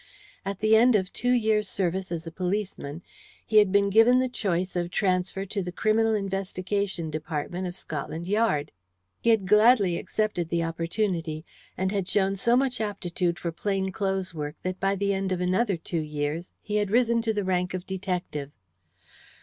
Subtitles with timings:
[0.43, 3.03] At the end of two years' service as a policeman
[3.45, 8.25] he had been given the choice of transfer to the Criminal Investigation Department of Scotland
[8.25, 8.71] Yard.
[9.19, 11.45] He had gladly accepted the opportunity,
[11.77, 15.39] and had shown so much aptitude for plain clothes work that by the end of
[15.39, 18.49] another two years he had risen to the rank of detective.